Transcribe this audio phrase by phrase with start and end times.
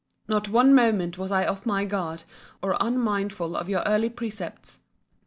[0.27, 2.23] Not one moment was I off my guard,
[2.63, 4.79] or unmindful of your early precepts.